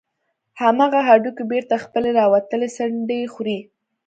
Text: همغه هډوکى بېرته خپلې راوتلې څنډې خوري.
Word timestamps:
همغه 0.61 0.99
هډوکى 1.07 1.43
بېرته 1.51 1.75
خپلې 1.85 2.09
راوتلې 2.19 2.67
څنډې 2.77 3.19
خوري. 3.33 3.59